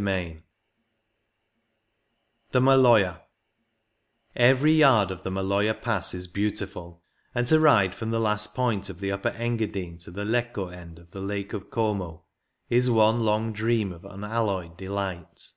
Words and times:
CHAPTER 0.00 0.14
VII 0.16 0.42
THE 2.52 2.60
MALOJA 2.60 3.20
Every 4.36 4.72
yard 4.74 5.10
of 5.10 5.24
the 5.24 5.30
Maloja 5.32 5.74
Pass 5.74 6.14
is 6.14 6.28
beauti 6.28 6.68
ful, 6.68 7.02
and 7.34 7.48
to 7.48 7.58
ride 7.58 7.96
from 7.96 8.10
the 8.12 8.20
last 8.20 8.54
point 8.54 8.88
of 8.90 9.00
the 9.00 9.10
Upper 9.10 9.30
Engadine 9.30 9.98
to 10.02 10.12
the 10.12 10.24
Lecco 10.24 10.68
end 10.72 11.00
of 11.00 11.10
the 11.10 11.20
Lake 11.20 11.52
of 11.52 11.68
Como 11.70 12.26
is 12.68 12.88
one 12.88 13.18
long 13.18 13.52
dream 13.52 13.90
of 13.90 14.06
un 14.06 14.22
alloyed 14.22 14.76
delight. 14.76 15.50